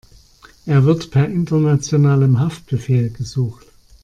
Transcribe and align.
Er 0.65 0.83
wird 0.85 1.11
per 1.11 1.27
internationalem 1.27 2.39
Haftbefehl 2.39 3.11
gesucht. 3.11 3.67